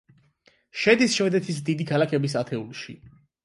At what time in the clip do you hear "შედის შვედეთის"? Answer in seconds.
0.83-1.61